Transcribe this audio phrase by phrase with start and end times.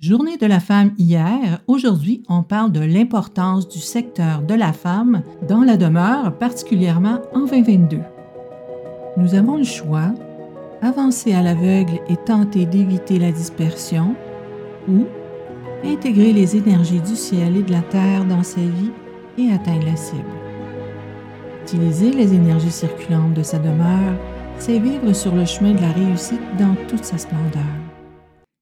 [0.00, 5.22] Journée de la femme hier, aujourd'hui on parle de l'importance du secteur de la femme
[5.48, 7.98] dans la demeure, particulièrement en 2022.
[9.16, 10.14] Nous avons le choix,
[10.82, 14.14] avancer à l'aveugle et tenter d'éviter la dispersion,
[14.86, 15.04] ou
[15.84, 18.92] intégrer les énergies du ciel et de la terre dans sa vie
[19.36, 20.22] et atteindre la cible.
[21.64, 24.14] Utiliser les énergies circulantes de sa demeure,
[24.58, 27.97] c'est vivre sur le chemin de la réussite dans toute sa splendeur.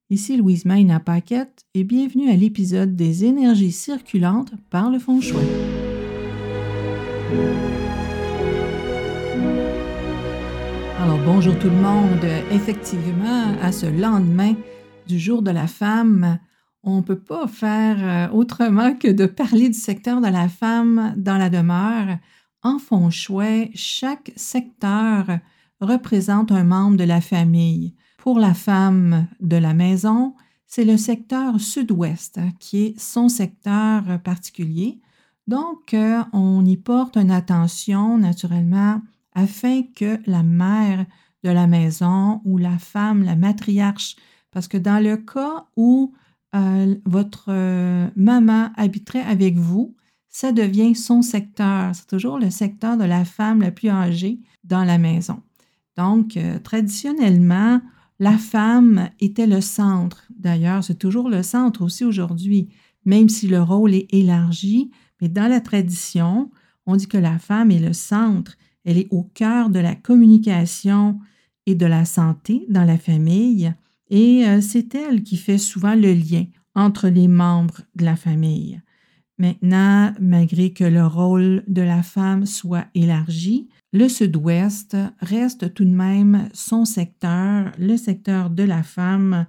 [0.09, 5.43] Ici Louise Mayna Paquette et bienvenue à l'épisode des énergies circulantes par le fond chouette.
[10.97, 12.23] Alors bonjour tout le monde.
[12.51, 14.55] Effectivement, à ce lendemain
[15.07, 16.39] du jour de la femme,
[16.83, 21.15] on ne peut pas faire euh, autrement que de parler du secteur de la femme
[21.17, 22.17] dans la demeure.
[22.63, 25.25] En fond chouette, chaque secteur
[25.81, 27.93] représente un membre de la famille.
[28.27, 30.35] Pour la femme de la maison,
[30.65, 34.99] c'est le secteur sud-ouest qui est son secteur particulier.
[35.47, 39.01] Donc, euh, on y porte une attention naturellement
[39.33, 41.05] afin que la mère
[41.45, 44.17] de la maison ou la femme, la matriarche,
[44.51, 46.13] parce que dans le cas où
[46.53, 49.95] euh, votre euh, maman habiterait avec vous,
[50.27, 51.95] ça devient son secteur.
[51.95, 55.41] C'est toujours le secteur de la femme la plus âgée dans la maison.
[55.95, 57.79] Donc, traditionnellement,
[58.19, 60.25] la femme était le centre.
[60.37, 62.69] D'ailleurs, c'est toujours le centre aussi aujourd'hui,
[63.05, 64.91] même si le rôle est élargi.
[65.21, 66.51] Mais dans la tradition,
[66.85, 68.57] on dit que la femme est le centre.
[68.85, 71.19] Elle est au cœur de la communication
[71.65, 73.73] et de la santé dans la famille.
[74.09, 78.81] Et euh, c'est elle qui fait souvent le lien entre les membres de la famille.
[79.39, 85.95] Maintenant, malgré que le rôle de la femme soit élargi, le sud-ouest reste tout de
[85.95, 89.45] même son secteur, le secteur de la femme,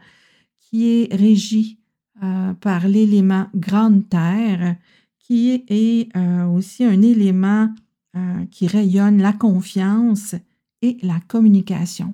[0.61, 1.79] qui est régi
[2.23, 4.77] euh, par l'élément grande terre,
[5.19, 7.73] qui est euh, aussi un élément
[8.17, 10.35] euh, qui rayonne la confiance
[10.83, 12.13] et la communication.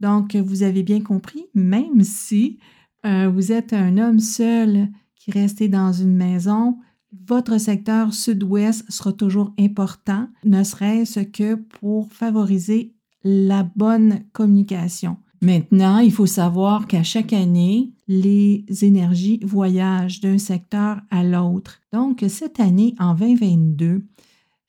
[0.00, 2.58] Donc, vous avez bien compris, même si
[3.04, 6.78] vous êtes un homme seul qui restait dans une maison,
[7.28, 15.16] votre secteur sud-ouest sera toujours important, ne serait-ce que pour favoriser la bonne communication.
[15.40, 21.80] Maintenant, il faut savoir qu'à chaque année, les énergies voyagent d'un secteur à l'autre.
[21.92, 24.04] Donc, cette année, en 2022,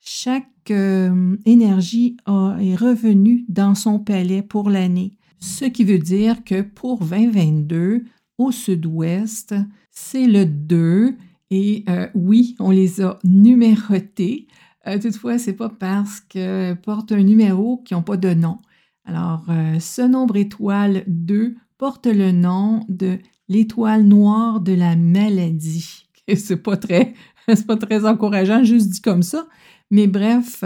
[0.00, 5.12] chaque euh, énergie est revenue dans son palais pour l'année.
[5.38, 8.04] Ce qui veut dire que pour 2022,
[8.38, 9.54] au sud-ouest,
[9.92, 11.16] c'est le 2
[11.54, 14.48] et euh, oui, on les a numérotés.
[14.88, 18.58] Euh, toutefois, ce n'est pas parce qu'elles portent un numéro qu'ils n'ont pas de nom.
[19.04, 26.08] Alors, euh, ce nombre étoile 2 porte le nom de l'étoile noire de la maladie.
[26.34, 26.76] C'est pas
[27.68, 29.46] pas très encourageant, juste dit comme ça.
[29.92, 30.64] Mais bref,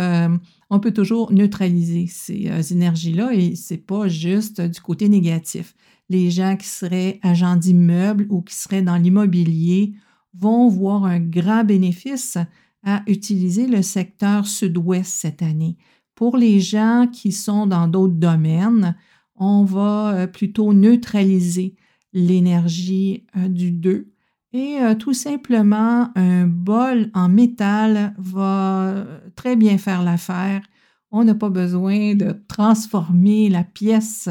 [0.70, 5.74] on peut toujours neutraliser ces énergies-là et c'est pas juste du côté négatif.
[6.08, 9.92] Les gens qui seraient agents d'immeubles ou qui seraient dans l'immobilier
[10.38, 12.38] vont voir un grand bénéfice
[12.84, 15.76] à utiliser le secteur sud-ouest cette année.
[16.14, 18.96] Pour les gens qui sont dans d'autres domaines,
[19.36, 21.76] on va euh, plutôt neutraliser
[22.12, 24.10] l'énergie euh, du 2
[24.52, 29.06] et euh, tout simplement un bol en métal va
[29.36, 30.62] très bien faire l'affaire.
[31.10, 34.28] On n'a pas besoin de transformer la pièce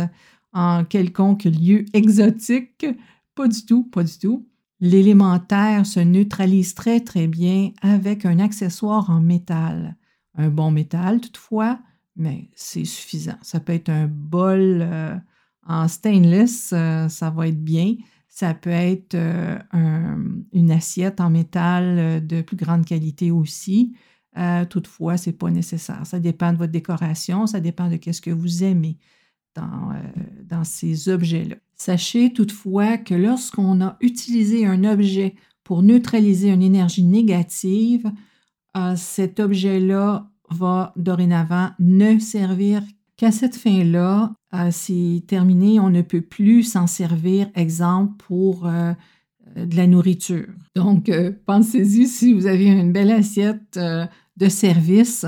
[0.54, 2.86] en quelconque lieu exotique.
[3.36, 4.48] Pas du tout, pas du tout.
[4.80, 9.96] L'élémentaire se neutralise très très bien avec un accessoire en métal.
[10.36, 11.80] Un bon métal toutefois,
[12.16, 13.38] mais c'est suffisant.
[13.42, 15.16] Ça peut être un bol euh,
[15.66, 17.96] en stainless, euh, ça va être bien.
[18.28, 19.58] Ça peut être euh,
[20.54, 23.96] une assiette en métal de plus grande qualité aussi.
[24.70, 26.06] toutefois, ce n'est pas nécessaire.
[26.06, 29.00] Ça dépend de votre décoration, ça dépend de ce que vous aimez
[29.58, 31.56] dans ces objets-là.
[31.76, 38.12] Sachez toutefois que lorsqu'on a utilisé un objet pour neutraliser une énergie négative,
[38.76, 42.82] euh, cet objet-là va dorénavant ne servir
[43.16, 44.34] qu'à cette fin-là.
[44.54, 48.94] Euh, c'est terminé, on ne peut plus s'en servir, exemple, pour euh,
[49.56, 50.48] de la nourriture.
[50.76, 51.12] Donc,
[51.46, 53.80] pensez-y si vous avez une belle assiette
[54.38, 55.26] de service.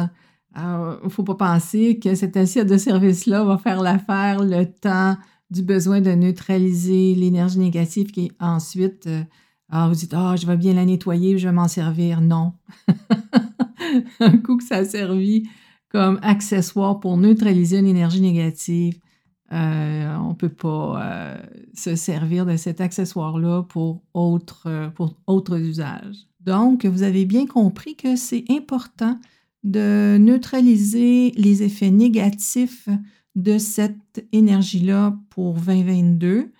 [0.56, 5.16] Il ne faut pas penser que cette assiette de service-là va faire l'affaire le temps
[5.52, 9.24] du besoin de neutraliser l'énergie négative qui ensuite, euh,
[9.70, 12.22] ah, vous dites, ah, je vais bien la nettoyer, je vais m'en servir.
[12.22, 12.54] Non.
[14.20, 15.48] Un coup que ça a servi
[15.90, 19.00] comme accessoire pour neutraliser une énergie négative,
[19.52, 21.38] Euh, on ne peut pas euh,
[21.74, 26.28] se servir de cet accessoire-là pour autres, pour autres usages.
[26.40, 29.20] Donc, vous avez bien compris que c'est important
[29.64, 32.88] de neutraliser les effets négatifs
[33.36, 36.52] de cette énergie-là pour 2022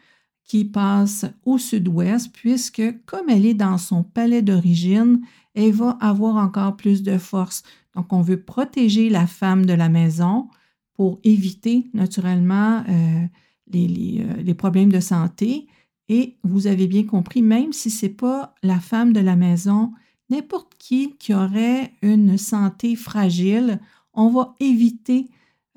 [0.44, 5.22] qui passe au sud-ouest, puisque comme elle est dans son palais d'origine,
[5.54, 7.64] elle va avoir encore plus de force.
[7.96, 10.48] Donc, on veut protéger la femme de la maison
[10.94, 13.26] pour éviter naturellement euh,
[13.72, 15.68] les, euh, les, problèmes de santé.
[16.08, 19.92] Et vous avez bien compris, même si ce n'est pas la femme de la maison,
[20.30, 23.80] n'importe qui qui aurait une santé fragile,
[24.14, 25.30] on va éviter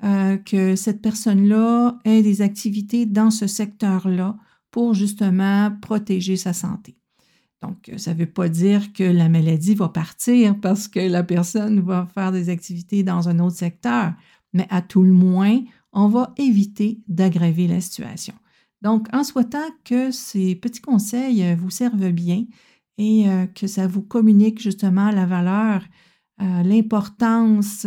[0.03, 4.37] euh, que cette personne-là ait des activités dans ce secteur-là
[4.69, 6.97] pour justement protéger sa santé.
[7.61, 11.79] Donc, ça ne veut pas dire que la maladie va partir parce que la personne
[11.79, 14.13] va faire des activités dans un autre secteur,
[14.51, 15.61] mais à tout le moins,
[15.93, 18.33] on va éviter d'aggraver la situation.
[18.81, 22.43] Donc, en souhaitant que ces petits conseils vous servent bien
[22.97, 25.83] et euh, que ça vous communique justement la valeur,
[26.41, 27.85] euh, l'importance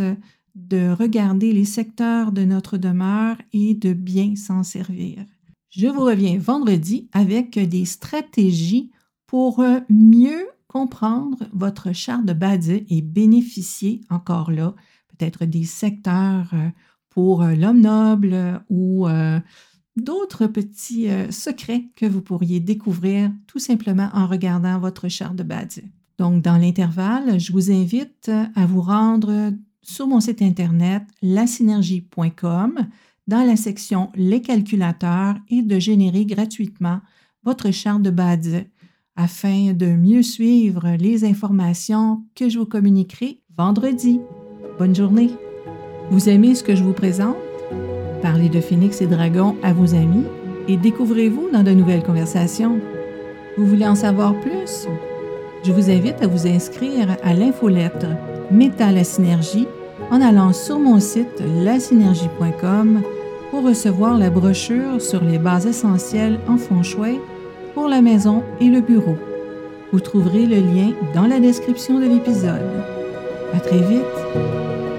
[0.54, 5.24] de regarder les secteurs de notre demeure et de bien s'en servir.
[5.70, 8.90] Je vous reviens vendredi avec des stratégies
[9.26, 14.74] pour euh, mieux comprendre votre charte de Badie et bénéficier encore là
[15.16, 16.68] peut-être des secteurs euh,
[17.10, 19.06] pour euh, l'homme noble ou
[19.96, 25.84] d'autres petits secrets que vous pourriez découvrir tout simplement en regardant votre charte de Badie.
[26.18, 29.52] Donc, dans l'intervalle, je vous invite à vous rendre
[29.82, 32.86] sur mon site internet lasynergie.com
[33.26, 37.00] dans la section Les calculateurs et de générer gratuitement
[37.44, 38.64] votre charte de Badie
[39.14, 44.20] afin de mieux suivre les informations que je vous communiquerai vendredi.
[44.78, 45.30] Bonne journée.
[46.10, 47.45] Vous aimez ce que je vous présente?
[48.26, 50.24] Parlez de Phoenix et Dragon à vos amis
[50.66, 52.80] et découvrez-vous dans de nouvelles conversations.
[53.56, 54.88] Vous voulez en savoir plus?
[55.62, 58.08] Je vous invite à vous inscrire à l'infolettre
[58.50, 59.68] Métal la synergie
[60.10, 63.00] en allant sur mon site lasynergie.com
[63.52, 67.20] pour recevoir la brochure sur les bases essentielles en fond chouette
[67.74, 69.14] pour la maison et le bureau.
[69.92, 72.82] Vous trouverez le lien dans la description de l'épisode.
[73.54, 74.95] À très vite!